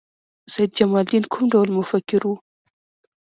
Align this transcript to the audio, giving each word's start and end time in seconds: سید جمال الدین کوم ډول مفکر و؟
سید 0.53 0.71
جمال 0.77 0.97
الدین 1.03 1.23
کوم 1.33 1.45
ډول 1.53 1.69
مفکر 1.77 2.21
و؟ 2.25 2.31